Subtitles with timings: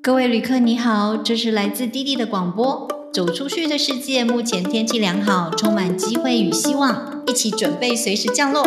[0.00, 2.86] 各位旅客，你好，这是来自滴滴的广播。
[3.12, 8.62] 走出去的世界，目前天气良好，充满机会与希望，一起准备随时降落。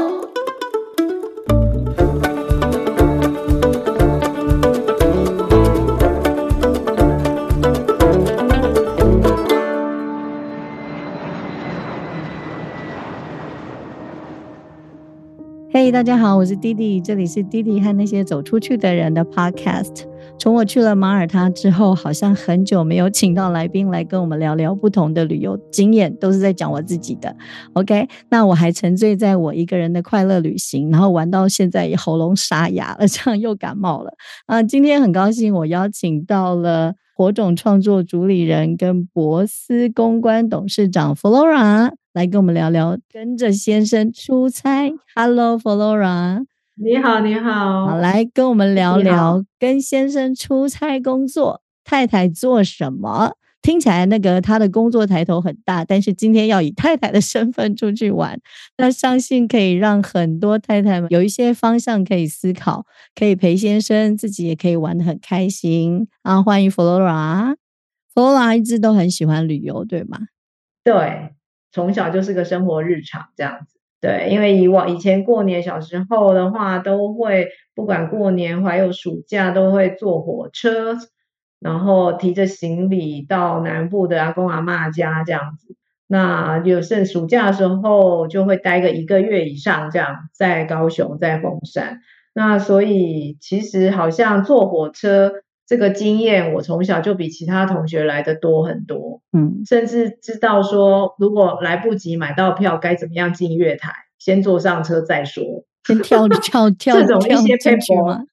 [15.72, 20.11] 嘿，大家好，我是弟弟，这里是弟弟和那些走出去的人的 Podcast。
[20.38, 27.36] 从我去了马耳他之后，好像很久没有请到来宾来跟我们聊聊不同的旅游经验，都是在讲我自己的。
[27.74, 34.12] OK，那我还沉醉在我一个人的快乐旅行，然后玩到现在也喉咙沙哑了，这样又感冒了。
[34.46, 41.92] 啊，今天很高兴我邀请到了火种创作主理人跟博思公关董事长 Flora。
[42.14, 44.92] 来跟我们聊聊，跟着先生出差。
[45.16, 46.44] Hello，Flora，
[46.76, 47.88] 你好，你好。
[47.88, 53.34] 好，来跟我们聊聊跟先生出差工作，太太做什么？
[53.62, 58.40] 听起来那个他的工作抬头很大，但是今天要以太太的身份出去玩，
[58.78, 66.42] 那相信可以让很多太太们有一些方向可以思考，可以陪先生，自己也可以玩的很开心啊！
[66.42, 70.18] 欢迎 Flora，Flora 一直都很喜欢旅游，对吗？
[70.84, 71.34] 对。
[71.74, 80.98] 从小就是个生活日常这样子，对，因为以往以前过年小时候的话，都会不管过年还有暑假，都会坐火车，
[81.60, 85.76] 然后提着行李到南部的阿公阿妈家这样子。
[86.08, 92.02] 那有剩暑假的时候，就会待个一个月以上这样，在高雄，在凤山。
[92.34, 95.32] 那所以其实好像坐火车。
[95.72, 107.56] 这个经验我从小就比其他同学来的多很多，嗯，甚至知道说如果来不及买到票，该怎么样进月台，先坐上车再说，先跳跳 跳这种一些
[108.06, 108.26] 吗？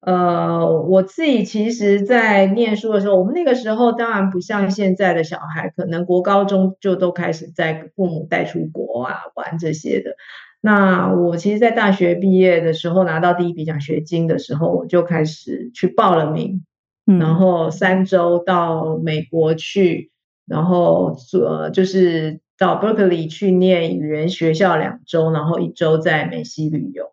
[0.00, 10.16] 呃，我自己其实，在念书的时候，我们那个时候当然不像现在的小孩，可能国高中就都开始在父母带出国啊玩这些的。
[10.60, 16.64] 那我其实，在大学毕业的时候，拿到第一笔奖学金的时候，我就开始去报了名，
[17.04, 20.10] 然后三周到美国去，
[20.46, 27.04] 然后呃就是到 Berkeley 去念语言学校两周，然后一周在美西旅游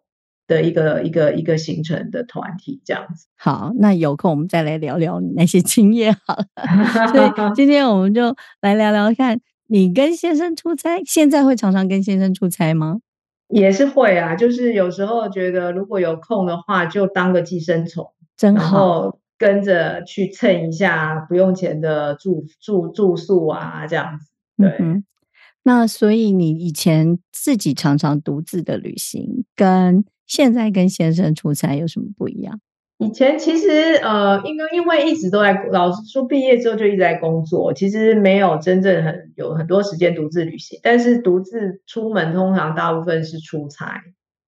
[0.48, 3.28] 的一个一个一个行程的团体这样子。
[3.38, 6.46] 好，那有空我们再来聊聊你那些经验好了。
[7.12, 13.02] 所以 今天我们就来聊聊看，你跟先生出差，现在会常常跟先生出差吗？
[13.50, 24.32] 也是会啊，就是有时候觉得如果有空的话，就当个寄生虫，然后跟着去蹭一下不用钱的住住住宿啊，这样子。
[24.58, 25.04] 对，
[25.64, 32.60] 那所以你以前自己常常独自的旅行，跟现在跟先生出差有什么不一样？
[32.98, 40.80] 以前其实呃，因为因为一直都在，老师说毕业之后就一直在工作，其实没有真正很有很多时间独自旅行。
[40.82, 44.02] 但是独自出门，通常大部分是出差，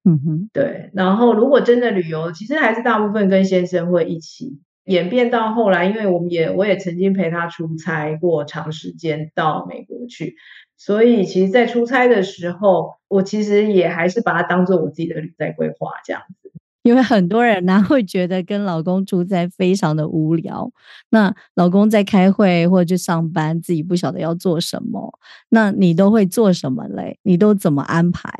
[0.05, 0.89] 嗯哼，对。
[0.93, 4.61] 然后如果真的旅游，其实还是大部分跟先生会一起。
[4.85, 10.37] 演变到后来，因为我们也我也曾经陪他出差过长时间到美国去，
[10.77, 16.53] 所以其实，在出差的时候，我其实也还是把它当做我自己的旅在规划这样子。
[16.87, 20.71] 因为很多人呢 会觉得跟老公住在非常的无聊，
[21.09, 27.19] 那老公在开会或者去上班，自己不晓得要做什么，那你都会做什么嘞？
[27.23, 28.31] 你都怎么安排？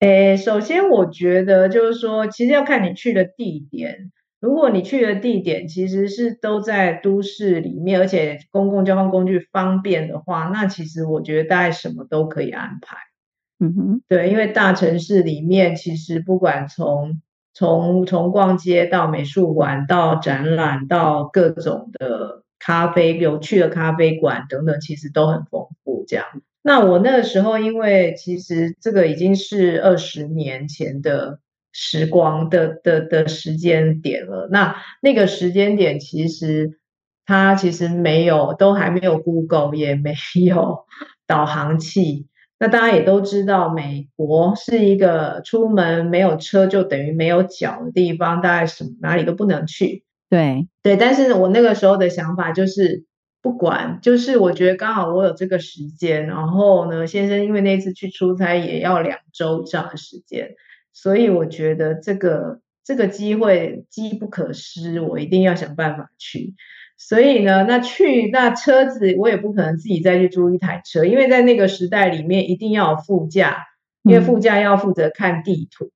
[0.00, 4.10] 诶，首先我觉得就是说，其实要看你去的地点。
[4.40, 12.96] 如果你去的地点其实是都在都市里面，而且公共交通工具方便的话，那其实我觉得大概什么都可以安排。
[13.58, 17.22] 嗯哼，对，因为大城市里面其实不管从
[17.58, 26.04] 从从逛街到美术馆，到展览，到各种的咖啡有趣的咖啡馆等等，其实都很丰富。
[26.06, 26.26] 这样，
[26.60, 31.40] 那我那个时候，因为其实这个已经是二十年前的
[31.72, 34.48] 时光的的的时间点了。
[34.52, 36.78] 那那个时间点，其实
[37.24, 40.14] 它其实没有，都还没有 Google，也没
[40.44, 40.84] 有
[41.26, 42.26] 导航器。
[42.58, 50.04] 那大家也都知道，美国是一个出门没有车就等于没有脚的地方，大概什么哪里都不能去。
[50.30, 53.04] 对对，但是我那个时候的想法就是，
[53.42, 60.54] 不管，就是我觉得刚好我有这个时间，然后呢，先生因为那次去出差也要两周以上的时间，
[60.92, 66.54] 所以我觉得这个这个机会机不可失，我一定要想办法去。
[66.96, 73.64] 所以呢，那去那车子我也不可能自己再去租一台车，因为在那个时代里面一定要有副驾，
[74.02, 75.90] 因为副驾要负责看地图。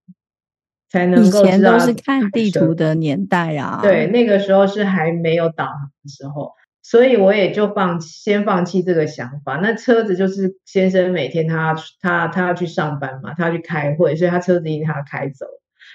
[0.93, 3.79] 才能够知道前都是看地图的年代啊。
[3.81, 6.51] 对，，那个时候是还没有导航的时候，
[6.83, 9.61] 所以我也就放先放弃这个想法。
[9.63, 15.47] 那车子就是先生每天他他他要去上班嘛，他要去开会，所以他车子一定他开走，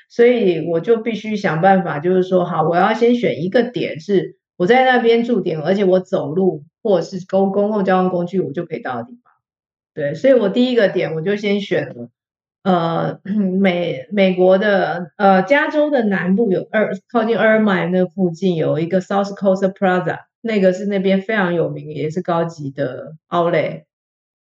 [0.08, 9.34] 所以我就必须想办法，就是说好，我要先选一个点是我在那边驻点，而且我走路或者是公公共交通工具我就可以到的地方。
[9.94, 12.10] 对，所以我第一个点我就先选了。
[12.63, 13.19] 呃，
[13.60, 23.84] 美美国的呃加州的南部有二靠近 Irvine 那附近有一个 South Coast Plaza，那个是那边非常有名，也是高级的 Outlet。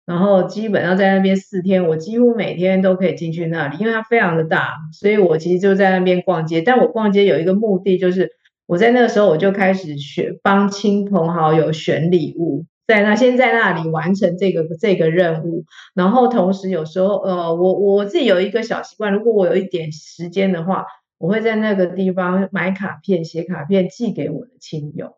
[0.06, 6.62] 然后基本上在那边四天，我几乎每天都可以进去那里，因为它非常的大，所以我其实就在那边逛街。
[6.62, 8.31] 但我逛街有一个目的，就是
[8.65, 15.65] 我在那个时候我就开始选帮亲朋好友选礼物，在那先在那里完成这个这个任务。
[15.94, 20.86] 然后同时有时候，呃，我我自己有一个小习惯，如果我有一点时间的话，
[21.18, 25.18] 我会在那个地方买卡片、写卡片寄给我的亲友，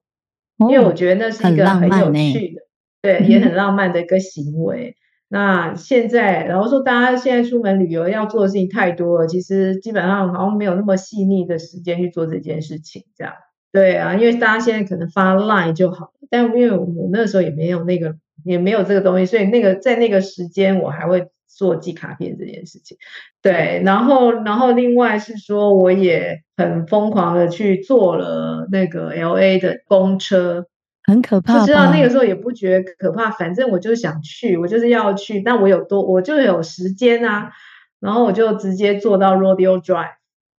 [0.58, 2.62] 因为我哦觉得那是一个很有趣的，
[3.02, 4.96] 对，也很浪漫的一个行为。
[5.36, 13.34] 那现在，然后说大家现在出门旅游要做的事情太多了，其实基本上好像没有那么细腻的时间去做这件事情，这样。
[13.74, 18.16] 对啊，因为大家现在可能发 Line 就好了，但因为我那时候也没有那个，
[18.46, 22.98] 也没有这个东西，所以那个在那个时间我还会做寄卡片这件事情。
[23.42, 30.68] 对，然后然后另外是说，我也很疯狂的去做了那个 LA 的公车，
[31.08, 37.52] 很可怕不知道那个时候也不觉得可怕，反正我就是想去，我就是要去，但我有多，我就有时间啊，
[38.00, 40.16] 然后我就直接坐到 Rodeo Drive。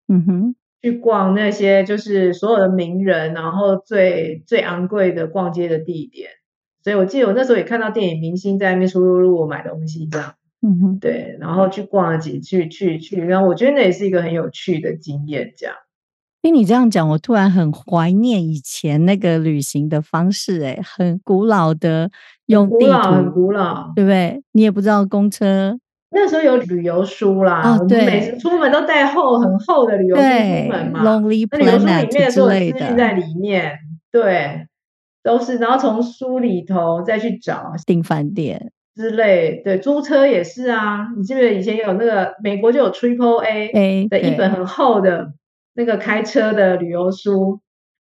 [0.09, 6.31] 嗯哼，去逛那些就是所有的名人，然后最最昂贵的逛街的地点。
[6.85, 15.75] 所以我记得我那时候也看到电影明星在那边出入入我买东西这样，嗯哼，对，然后去逛了几去去去，然后我觉得那也是一个很有趣的经验，这样。
[16.47, 22.09] 听你这样讲，我突然很怀念以前那个旅行的方式、欸，很古老的
[22.47, 24.41] 用地古老很，古老，对不对？
[24.53, 25.77] 你也不知道公车，
[26.13, 31.03] 那时候有旅游书啦，哦我们每次出门都带厚很厚的旅游书对出门嘛。
[31.05, 33.73] ，Lonely 那旅游书里面 Planet 之类资讯在的，里面，
[34.13, 34.69] 对，
[35.25, 41.09] 都是，然后从书里头再去找订饭店，之类，对，租车也是啊。
[41.17, 45.33] 你记不记得以前有那个美国就有 Triple A 的一本很厚的
[45.77, 47.61] 那个开车的旅游书，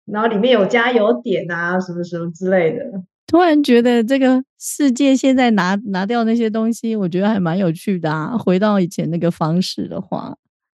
[0.06, 2.84] 然后里面有加油点啊，什么什么之类的。
[3.26, 8.36] 突然觉得这个世界现在拿拿掉那些东西，我觉得还蛮有趣的啊。
[8.36, 10.34] 回到以前那个方式的话，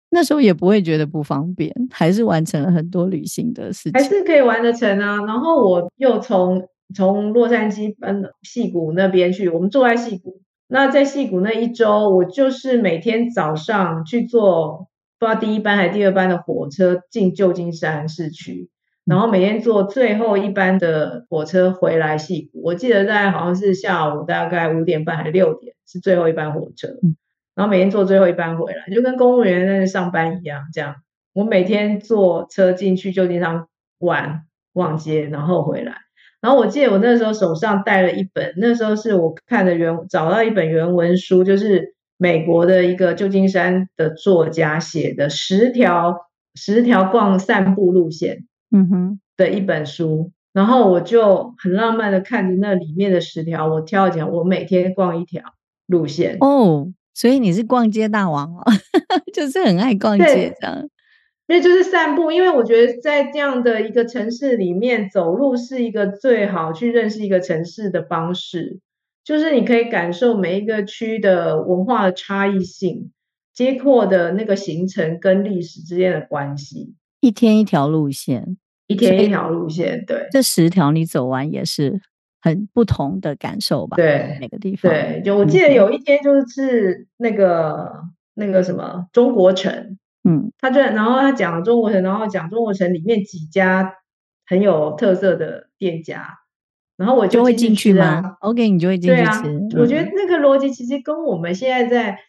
[0.10, 4.10] 那时候也不会觉得不方便，还是完成了很多旅行的事还情。
[4.10, 5.24] 是可以玩得成啊。
[5.26, 10.42] 然后我又从从洛杉矶奔戏谷那边去，我们住在戏谷。
[10.68, 14.90] 那在戏谷那一周，我就是每天早上去坐
[15.22, 18.72] 不知道第一班还是第二班的火车进旧金山市区，
[19.06, 22.64] 然后每天坐最后一班的火车回来戏谷。
[22.64, 27.16] 我记得大概好像是下午大概五点半还是六点是最后一班火车嗯，
[27.54, 30.96] 然后每天坐最后一班回来，就跟公务员在那上班一样，这样。
[31.34, 33.68] 我每天坐车进去旧金山
[34.00, 35.98] 玩逛街，然后回来。
[36.42, 46.16] 然后我记得我那时候手上带了一本，那时候是我看的原找到一本原文书，就是美国的一个旧金山的作家写的十条
[46.54, 50.32] 十条逛散步路线嗯哼，的一本书。
[50.54, 55.42] 然后我就很浪漫的看着那里面的十条，我挑几条，我每天逛一条
[55.88, 56.38] 路线。
[56.42, 58.64] 哦，所以你是逛街大王哦，
[59.34, 60.88] 就是很爱逛街这样。
[61.48, 68.80] 因为就是散步，因为我觉得在这样的一个城市里面，走路是一个最好去认识一个城市的方式，
[69.24, 73.12] 就是你可以感受每一个区的文化的差异性，
[73.54, 82.02] 街廓的那个形成跟历史之间的关系，一天一条路线，一天一条路线，对这十条你走完也是
[82.42, 83.96] 很不同的感受吧？
[83.96, 84.92] 对每个地方。
[84.92, 87.92] 对，就我记得嗯有一天就是那个
[88.34, 93.94] 那个什么中国城，嗯他就然后他讲中国城，然后讲中国城里面几家
[94.48, 96.40] 很有特色的店家，
[97.02, 102.20] 然后我就会进去吗？OK，你就会进对啊去吃。，我觉得嗯那个逻辑其实跟我们现在在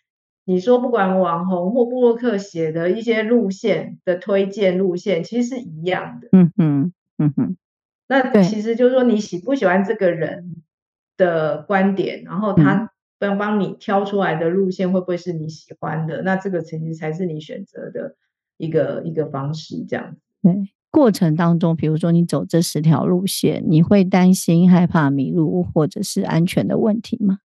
[0.47, 6.29] 你说不管网红或布洛克写的一些路线的推荐路线，其实是一样的。
[6.33, 7.57] 嗯哼嗯哼，
[8.09, 10.62] 那其实就是说你喜不喜欢这个人
[11.19, 16.23] 的观点，然后嗯他帮帮你挑出来的路线会不会是你喜欢的？
[16.23, 18.17] 那这个其实才是你选择的
[18.57, 20.17] 一个一个方式，这样。
[20.43, 20.73] 对。
[20.93, 27.39] 过程当中，比如说你走这十条路线，你会担心害怕迷路或者是安全的问题吗？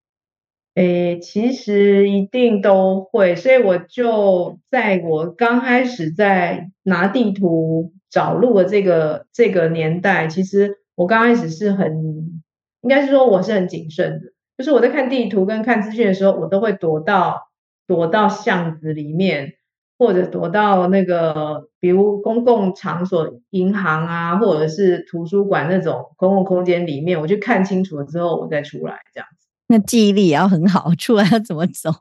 [0.76, 12.42] 诶，其实一定都会，所以我就在我刚开始在拿地图找路的这个这个年代，其实我刚开始是很，
[12.82, 17.50] 应该是说我是很谨慎的，就是我在看地图跟看资讯的时候，我都会躲到
[17.88, 19.54] 躲到巷子里面，
[19.98, 29.48] 或者躲到那个比如公共场所、银行啊，或者是图书馆那种公共空间里面，我去看清楚了之后，我再出来这样子。
[29.70, 31.92] 那记忆力也要很好，出来要怎么走？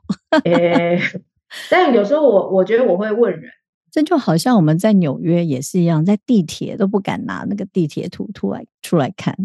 [0.45, 0.99] 诶，
[1.69, 3.51] 但有时候我我觉得我会问人，
[3.91, 9.35] 这就好像我们在纽约也是一样，在地铁都不敢拿那个地铁图出来出来看，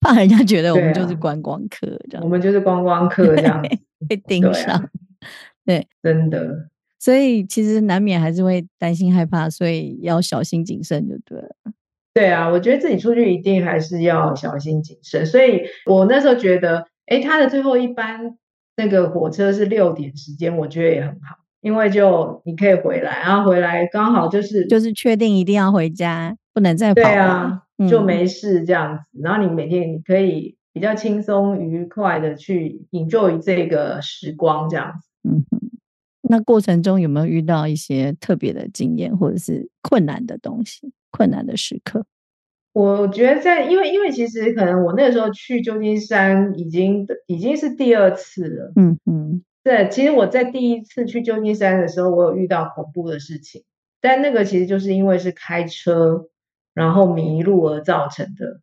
[0.00, 2.24] 怕人家觉得我们就是观光客这样。
[2.24, 3.62] 我们就是观光客这样
[4.08, 4.90] 被盯上。
[5.64, 6.68] 对，真的。
[7.02, 11.48] 所以其实难免还是会担心害怕，所以要小心谨慎就对了。
[12.14, 15.26] 对啊，我觉得自己出去一定还是要小心谨慎。
[15.26, 16.86] 所以我那时候觉得。
[17.06, 18.38] 哎，他的最后一班
[18.76, 27.02] 那个火车是六点时间，我觉得也很好，因为就你可以回来，然后回来刚好就是就是确定一定要回家，不能再跑。
[27.02, 29.20] 对啊，就没事这样子。
[29.20, 35.08] 然后你每天你可以比较轻松愉快的去 enjoy 这个时光这样子。
[35.28, 35.61] 嗯哼，
[36.22, 42.04] 那过程中有没有遇到一些特别的经验，或者是困难的东西、困难的时刻？
[42.72, 53.64] 我觉得在，因为因为其实可能我那个时候去旧金山已经已经是第二次了，嗯嗯，对，其实我在第一次去旧金山的时候，我有遇到恐怖的事情，
[54.00, 56.28] 但那个其实就是因为是开车
[56.72, 58.60] 然后迷路而造成的。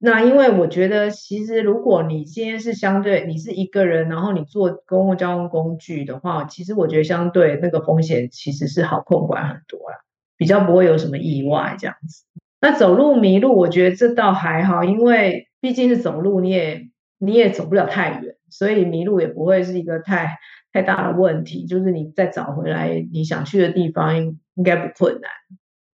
[0.00, 9.96] 那因为我觉得，其实如果你今天是相对你是一个人，然后你坐公共交通工具的话，其实我觉得相对那个风险其实是好控管很多啦，
[10.36, 12.24] 比较不会有什么意外这样子。
[12.60, 16.88] 那走路迷路，我觉得这倒还好，因为毕竟是走路，你也
[17.18, 20.38] 你也走不了太远，所以迷路也不会是一个太
[20.72, 21.66] 太大的问题。
[21.66, 25.30] 就是你再找回来你想去的地方，应该不困难。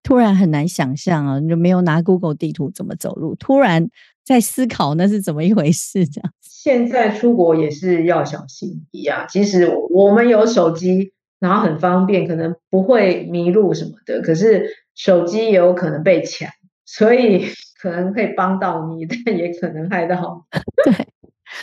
[0.03, 3.35] 突然很难想象啊，你就没有拿 Google 地图怎么走路？
[3.37, 3.89] 突然
[4.25, 6.07] 在思考那是怎么一回事？
[6.07, 6.33] 这样。
[6.41, 9.27] 现在出国也是要小心一样。
[9.29, 14.21] 其实我们有手机，然后很方便，可能不会迷路什么的。
[14.23, 14.67] 可是。
[14.95, 16.47] 手机也有可能被抢，
[16.85, 17.47] 所以
[17.81, 20.47] 可能可以帮到你，但也可能害到。
[20.85, 21.09] 对，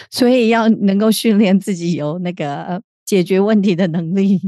[0.09, 4.39] 所以要能够训练自己有那个解决问题的能力。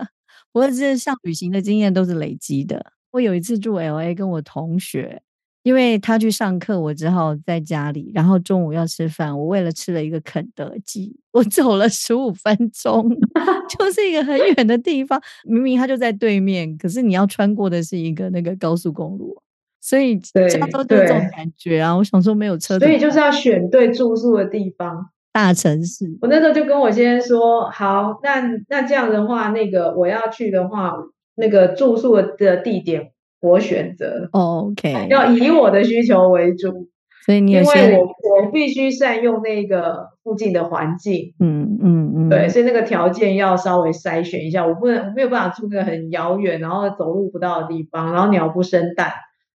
[0.52, 2.82] 不过，这像旅行的经验都是累积的。
[3.12, 5.22] 我有一次住 L A，跟我同学。
[5.62, 8.10] 因为他去上课，我只好在家里。
[8.14, 13.06] 然后中午要吃饭，我为了吃了一个肯德基，我走了十五分钟，
[13.68, 15.20] 就是一个很远的地方。
[15.44, 19.36] 明明他就在对面，可是你要穿过的是一个那个高速公路，
[19.82, 21.94] 所以加州就这种感觉啊。
[21.94, 26.06] 我想说没有车，所以就是要选对住宿的地方，大城市。
[26.22, 28.40] 我那时候就跟我先生说，好，那
[28.70, 30.94] 那这样的话，那个我要去的话，
[31.34, 33.12] 那个住宿的地点。
[33.42, 36.90] 我选择，OK，要以我的需求为主，
[37.24, 49.10] 所以你因为我我必须善用那个附近的环境，嗯嗯嗯，对，所以那个条件要稍微筛选一下，我不能我没有办法住那个很遥远，然后走路不到的地方，然后鸟不生蛋，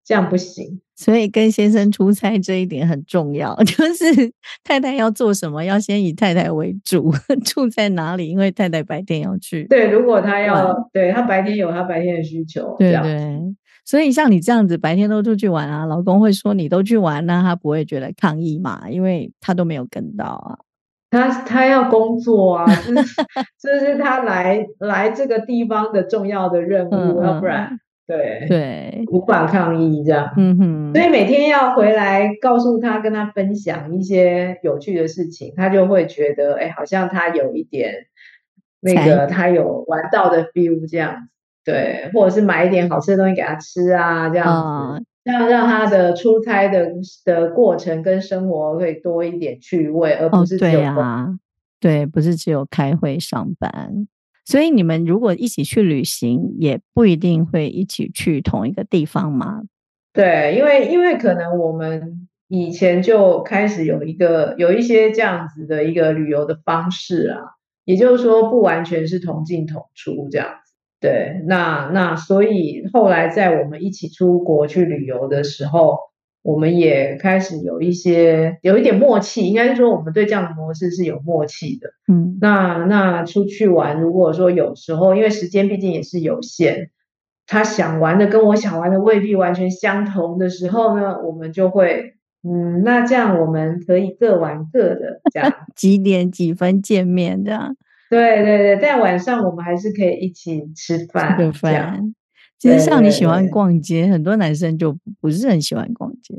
[0.05, 0.81] 这样不行。
[0.95, 4.33] 所以跟先生出差这一点很重要， 就是
[4.63, 7.13] 太太要做什么，要先以太太为主，
[7.45, 9.65] 住在哪里，因为太太白天要去。
[9.65, 13.41] 对，如果他要，对他白天有他白天的需求，对对。
[13.85, 18.89] 所以像你这样子白天都出去玩啊，老公会说你都去玩，那他不会觉得抗议嘛？
[18.89, 20.59] 因为他都没有跟到啊。
[21.11, 22.65] 他他要工作啊，
[23.61, 27.79] 这是 他来来这个地方的重要的任务，要不然
[28.17, 28.47] 对。
[28.49, 29.05] 对。
[29.11, 30.33] 无法抗议这样。
[30.37, 38.07] 嗯哼，所以每天要回来告诉他，跟他分享一些有趣的事情，他就会觉得哎，好像他有一点
[38.81, 41.29] 那个他有玩到的 feel 这样子。
[41.65, 46.91] 对，或者是买一点好吃的东西给他吃啊，这样子，让让他的出差的
[47.25, 50.81] 的过程跟生活会多一点趣味，而不是只有
[51.79, 54.09] 对，不是只有开会上班。
[54.45, 59.63] 所以你们如果一起去旅行，也不一定会一起去同一个地方吗？
[60.13, 67.41] 对，因为因为可能我们以前就开始有一个有一些这样子的一个旅游的方式啊，
[67.85, 70.73] 也就是说不完全是同进同出这样子。
[71.01, 75.99] 对，那那所以后来在我们一起出国去旅游的时候，
[76.43, 81.91] 我们也开始有一些有一点默契，应该是说我们对这样的模式是有默契的。
[82.13, 86.91] 嗯，那那出去玩，如果说有时候因为时间毕竟也是有限，
[87.47, 97.77] 他想玩的跟我想玩的未必完全相同的时候呢，我们就会嗯，那这样我们可以各玩各的， 这样几点几分见面这样？
[98.11, 102.15] 对对对，但晚上我们还是可以一起吃饭，个饭。
[102.63, 106.33] 其实像你喜欢逛街，很多男生就不是很喜欢逛街。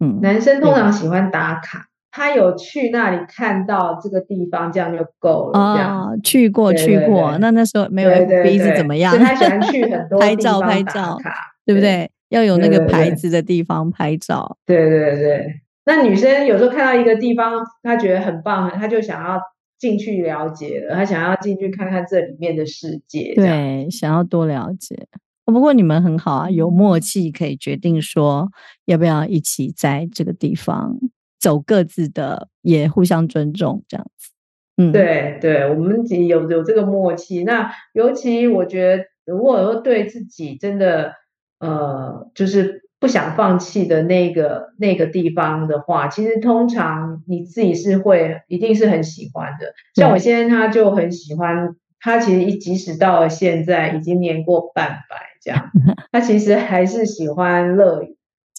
[0.00, 5.58] 嗯，男生通常喜欢打卡，他有去那里看到这个地方，这样就够了。
[5.58, 9.16] 啊，去过去过，那那时候没有 FB 是怎么样？
[9.18, 11.16] 他喜欢去很 多拍照拍照，
[11.64, 12.10] 对不对？
[12.28, 14.58] 要有那个牌子的地方拍照。
[14.66, 15.46] 对对对，
[15.86, 19.40] 那女生有时候看到一个地方，她觉得很棒，她就想要
[19.78, 23.32] 进去了解了，她想要进去看看这里面的世界。
[23.34, 25.06] 对，想要多了解。
[25.44, 28.48] 不过你们很好啊，有默契可以决定说
[28.84, 30.96] 要不要一起在这个地方
[31.38, 34.30] 走各自的，也互相尊重这样子。
[34.76, 37.42] 嗯，对对，我们有有这个默契。
[37.42, 41.14] 那尤其我觉得，如果说对自己真的
[41.58, 49.74] 呃，就是不想放弃的那个那个地方的话，其实通常你自己是会一定是很喜欢的。
[49.94, 51.74] 像我现在他就很喜欢。
[52.02, 55.70] 他其实一即使到了现在已经年过半百，这样
[56.10, 58.10] 他其实还是喜欢乐园，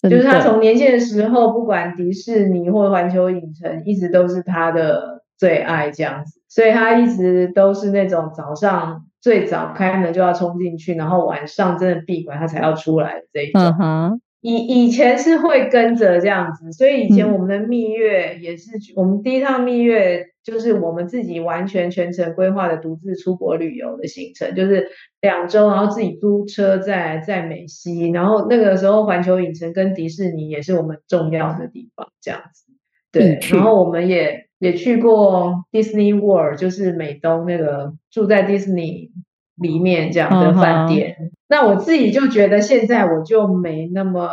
[0.10, 14.20] 就是他从年轻的时候，不管迪士尼或环球影城，一直都是他的最爱这样子，所以他一直都是那种早上最早开门就要冲进去，然后晚上真的闭馆他才要出来的这一种。
[14.40, 24.88] 以以前是会跟着这样子，所以以前我们的蜜月也是，我们第一趟蜜月就是我们自己完全全程规划的独自出国旅游的行程，就是
[25.20, 32.66] 两周，然后自己租车在在美西，然后那个时候环球影城跟迪士尼也是我们重要的地方，这样子。
[33.10, 39.10] 对，然后我们也也去过 Disney World，就是美东那个住在 Disney。
[39.56, 44.28] 里面这样的饭店，那我自己就觉得现在我就没那么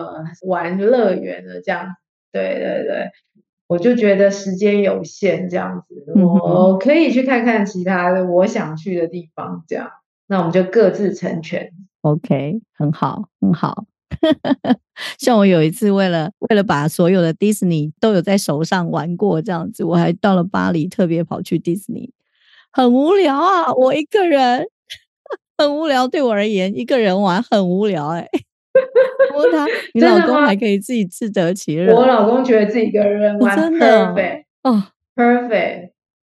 [0.48, 1.90] 玩乐园了，这样，
[2.32, 3.12] 对对对，
[3.72, 9.90] 我就觉得时间有限，这样子，我可以去看看其他的我想去的地方，这样，
[10.28, 11.72] 那我们就各自成全。
[12.02, 13.86] OK，很好，很好。
[15.18, 22.12] 像我有一次为了为了把所有的迪士尼都有在手上玩过，这样子，我还到了巴黎，特别跑去迪士尼，
[22.74, 24.68] 很无聊啊，我一个人。
[25.58, 28.08] 很无聊，对我而言，一个人玩很无聊。
[28.08, 28.28] 哎，
[29.30, 31.94] 不过他， 你老公还可以自己自得其乐。
[31.94, 34.84] 我老公觉得自己一个人玩 perfect 哦
[35.16, 35.92] ，perfect。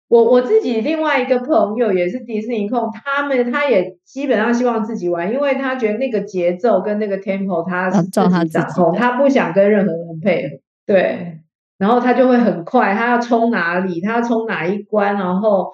[0.09, 10.57] 我我自己另外一个朋友也是迪士尼控，他们他也基本上希望自己玩，因为他觉得那个节奏跟那个 tempo 他是自己掌控，他不想跟任何人配合。
[10.87, 11.39] 对，
[11.79, 15.73] 然后他就会很快，他要冲哪里，他要冲哪一关，然后。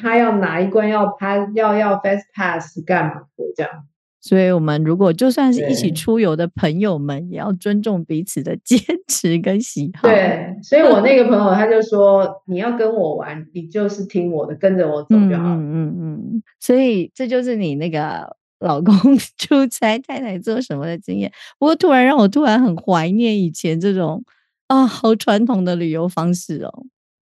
[0.00, 3.72] 他要哪一关要拍，要要 fast pass 干嘛的这样？
[4.20, 10.08] 所以，我们如果就算是一起出游的朋友们，也要尊重彼此的 坚持跟喜好。
[10.08, 16.42] 对，所以我那个朋友他就说：“你要跟我玩，你就是听我的，跟着我走就好。”嗯嗯嗯。
[16.58, 18.92] 所以，这就是你那个老公
[19.36, 21.30] 出差、太太做什么的经验。
[21.58, 24.24] 不过，突然让我突然很怀念以前这种
[24.66, 26.86] 啊，好传统的旅游方式哦，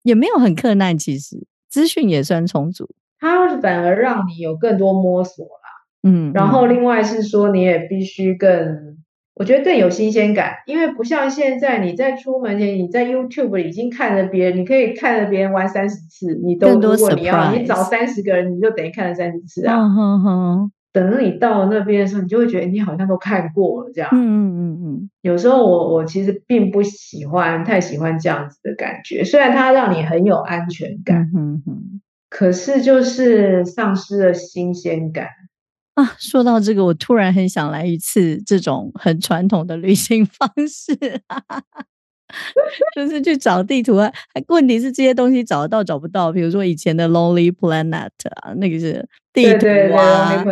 [0.03, 1.45] 也没有很困难，其实。
[1.69, 2.89] 资讯也算充足，
[3.19, 5.58] 它反而让你有更多摸索啦。
[6.03, 8.97] 嗯，然后另外是说你也必须更，
[9.35, 19.75] 我觉得更有新鲜感，因为不像现在你在出门前你在 YouTube 已经看了别人，你可以看了别人玩三十次，你都如果你要你找三十个人，你就等于看了三十次啊。
[19.75, 24.09] 嗯哼哼等你到那边的时候，你就会觉得你好像都看过了这样。
[24.11, 25.09] 嗯嗯嗯嗯。
[25.21, 35.27] 有时候我我其实并不喜欢太喜欢这样子的感觉，虽然它让你很有安全感，嗯哼，可是就是丧失了新鲜感
[36.01, 36.15] 啊。
[36.17, 40.95] 说到这个，我突然很想来一次这种很传统的旅行方式。
[42.95, 44.11] 就是去找地图啊，
[44.49, 46.31] 问题是这些东西找得到找不到。
[46.31, 48.09] 比如说以前的 Lonely Planet
[48.41, 50.43] 啊，那个是地图啊。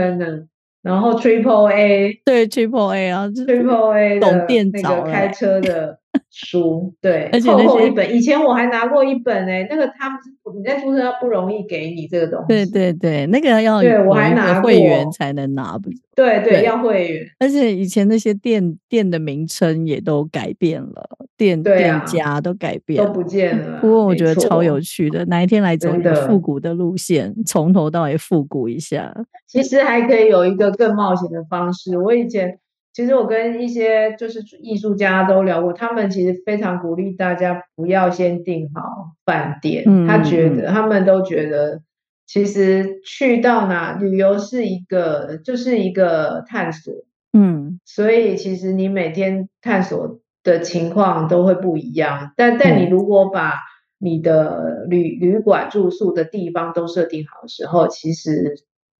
[0.82, 6.00] 然后 Triple A，对 Triple A 啊，Triple A 懂电找开车的
[6.32, 8.16] 书，对，而且厚厚一本。
[8.16, 10.20] 以前我还拿过一本诶，那个他们
[10.58, 12.48] 你在出车不容易给你这个东西。
[12.48, 15.90] 对对对，那个要对我还拿会员才能拿，不？
[16.16, 17.28] 对对，要会员。
[17.40, 23.80] 而且以前那些店店的名称也都改变了，店店家都改变，都不见了。
[23.80, 29.14] 不过我觉得超有趣的，哪一天来走一个复古的路线，从头到尾复古一下。
[29.48, 31.98] 其实还可以有一个更冒险的方式。
[31.98, 32.60] 我以前
[32.98, 40.08] 其实我跟一些就是艺术家都聊过，他们其实非常鼓励大家不要先订好饭店。
[40.08, 41.84] 他觉得他们都觉得，
[42.26, 47.06] 其实去到哪旅游是一个就是一个探索。
[47.34, 50.20] 嗯，所以其实你每天探索。
[50.44, 52.32] 的情况都会不一样。
[52.38, 53.56] 但但你如果把
[53.98, 58.56] 你的旅旅馆住宿的地方都设定好的时候，其实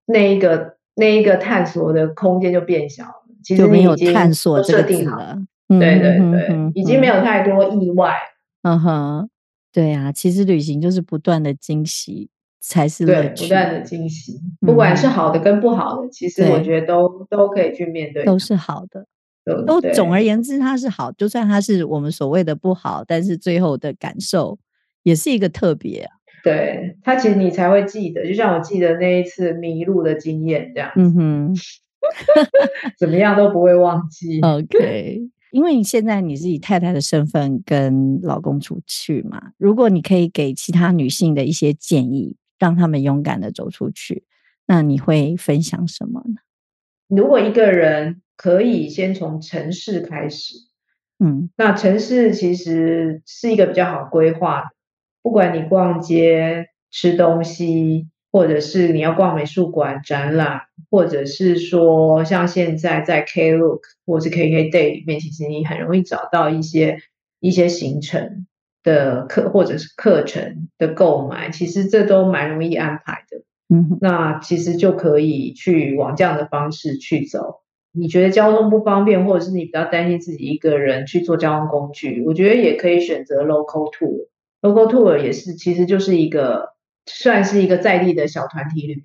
[0.06, 3.17] 那一个那一个探索的空间就变小了。
[3.44, 5.38] 其实没有探索设定好了。
[5.68, 8.14] 对对对，已经没有太多意外。
[8.62, 9.30] 嗯哼，
[9.74, 12.30] 对啊，其实旅行就是不断的惊喜
[12.62, 19.06] 才是对，不断的惊喜，不管是好的跟不好的，其实我觉得都都可以去面对，都是好的。
[19.66, 24.58] 都总而言之，它是好，就算它是我们所谓的不好，但是最后的感受
[25.04, 26.12] 也是一个特别啊。
[26.44, 30.92] 对，它其实你才会记得，就像我记得那一次迷路的经验这样。
[30.96, 31.56] 嗯哼。
[32.98, 34.40] 怎么样都不会忘记。
[34.42, 44.24] OK， 因为你现在你是以太太的身份跟老公出去嘛，如果你可以给其他女性的一些建议，让他们勇敢的走出去，
[44.66, 46.36] 那你会分享什么呢？
[47.08, 50.56] 如果一个人可以先从城市开始，
[51.20, 54.68] 嗯，那城市其实是一个比较好规划的，
[55.22, 58.08] 不管你逛街、吃东西。
[58.38, 67.00] 或者是你要逛美术馆展览，或者是说像现在在 Klook 或是 KK Day 里面，其实你很容易找到一些
[67.40, 68.46] 一些行程
[68.84, 73.42] 的课或者是课程的购买，其实这都蛮容易安排的。
[73.74, 77.62] 嗯，那其实就可以去往这样的方式去走。
[77.92, 84.28] 你觉得交通不方便，或者是你比较担心自己一个人去做交通工具，我觉得也可以选择 local tour。
[84.62, 86.77] local tour 也是，其实就是一个。
[87.08, 89.02] 算是一个在地的小团体旅游，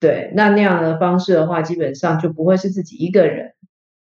[0.00, 3.52] 对，那那样的方式的话，基本上就不会是自己一个人，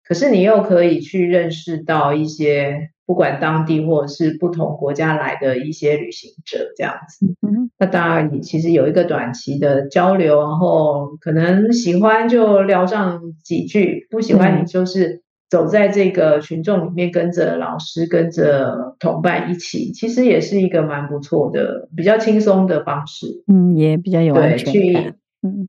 [0.04, 7.26] 可是你又可以去认识到一些不管当地或者是不同国家来的一些旅行者这样子。
[7.46, 15.22] 嗯，那当然你其实有一个短期的交流，然后可能喜欢就聊上几句，不喜欢你就是。
[15.50, 23.42] 走在这个群众里面，跟着老师、跟着同伴一起，其实也是一个蛮不错的、比较轻松的方式。
[23.48, 25.16] 嗯，也比较有安全感。
[25.42, 25.68] 嗯，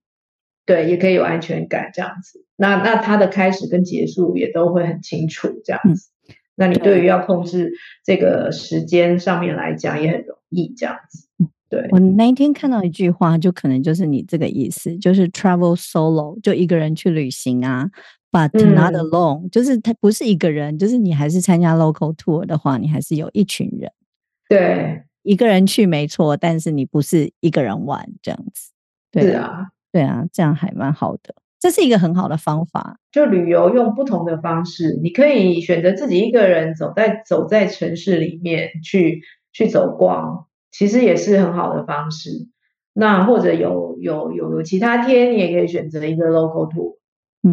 [0.65, 2.45] 对，也可以有安全感这样子。
[2.57, 6.11] 那那它的开始跟结束也都会很清楚这样子。
[6.55, 7.71] 那你对于要控制
[8.05, 11.27] 这个时间上面来讲也很容易这样子。
[11.69, 17.89] 对我那一天看到一句话，就可能就是你这个意思，就是 travel solo，就一个人去旅行啊。
[18.31, 23.91] But not alone，就是他不是一个人，就是你还是参加 local tour 的话，你还是有一群人。
[24.47, 28.71] 对，一个人去没错，但是你不是一个人玩这样子。
[29.19, 31.35] 是啊，对啊，这样还蛮好的。
[31.59, 42.47] 这是一个很好的方法，就旅游用不同的方式，你可以选择自己一个人走在走在城市里面去去走逛，其实也是很好的方式。
[42.93, 46.95] 那或者有有有有其他天，你也可以选择一个 local tour。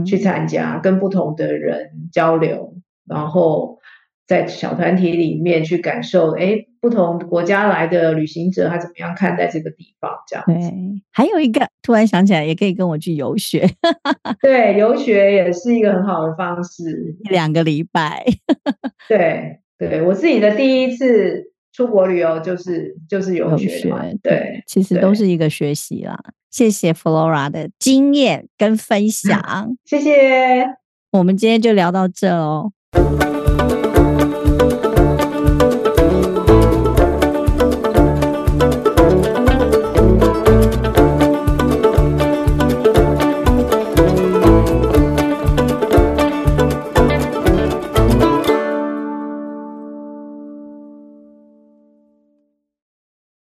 [0.05, 2.75] 去参加，跟不同的人交流，
[3.07, 3.79] 然后
[4.27, 10.11] 在小团体里面去感受，哎，不同国家来的旅行者他怎么样看待这个地方？
[10.27, 13.67] 这样对，还有一个突然想起来，也可以跟我去游学。
[14.43, 18.25] 对，游学也是一个很好的方式，一两个礼拜。
[19.09, 23.89] 对，对我自己的第一次出国旅游就是就是游学，
[24.21, 26.19] 对，其实都是一个学习啦。
[26.51, 29.41] 谢谢 Flora 的经验跟分享，
[29.87, 30.67] 谢谢。
[31.13, 32.73] 我们今天就聊到这哦。